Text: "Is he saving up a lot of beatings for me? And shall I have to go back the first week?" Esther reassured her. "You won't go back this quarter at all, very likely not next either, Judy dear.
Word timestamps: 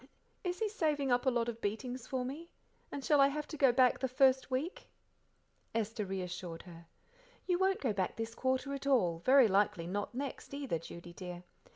"Is 0.43 0.57
he 0.57 0.67
saving 0.67 1.11
up 1.11 1.27
a 1.27 1.29
lot 1.29 1.47
of 1.47 1.61
beatings 1.61 2.07
for 2.07 2.25
me? 2.25 2.49
And 2.91 3.05
shall 3.05 3.21
I 3.21 3.27
have 3.27 3.47
to 3.49 3.55
go 3.55 3.71
back 3.71 3.99
the 3.99 4.07
first 4.07 4.49
week?" 4.49 4.89
Esther 5.75 6.05
reassured 6.07 6.63
her. 6.63 6.87
"You 7.45 7.59
won't 7.59 7.81
go 7.81 7.93
back 7.93 8.15
this 8.15 8.33
quarter 8.33 8.73
at 8.73 8.87
all, 8.87 9.19
very 9.19 9.47
likely 9.47 9.85
not 9.85 10.15
next 10.15 10.55
either, 10.55 10.79
Judy 10.79 11.13
dear. 11.13 11.43